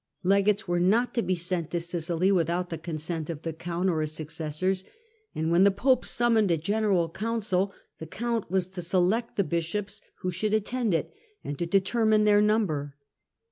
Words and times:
Legates 0.23 0.67
were 0.67 0.79
not 0.79 1.13
to 1.13 1.21
be 1.21 1.35
sent 1.35 1.69
to 1.69 1.79
Sicily 1.79 2.31
without 2.31 2.71
the 2.71 2.77
consent 2.79 3.29
of 3.29 3.43
the 3.43 3.53
count 3.53 3.87
or 3.87 4.01
his 4.01 4.13
successors; 4.13 4.83
and 5.35 5.51
when 5.51 5.63
the 5.63 5.69
pope 5.69 6.07
summoned 6.07 6.49
a 6.49 6.57
general 6.57 7.07
council 7.07 7.71
the 7.99 8.07
count 8.07 8.49
was 8.49 8.65
to 8.65 8.81
select 8.81 9.35
the 9.37 9.43
bishops 9.43 10.01
who 10.21 10.31
should 10.31 10.55
attend 10.55 10.95
it, 10.95 11.13
and 11.43 11.59
to 11.59 11.67
determine 11.67 12.23
their 12.23 12.41
number. 12.41 12.95